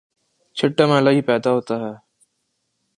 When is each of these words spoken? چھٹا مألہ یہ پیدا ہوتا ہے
چھٹا 0.57 0.83
مألہ 0.89 1.09
یہ 1.15 1.21
پیدا 1.29 1.49
ہوتا 1.55 1.75
ہے 1.83 1.93